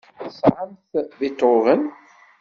[0.23, 1.81] Tesɛamt Beethoven?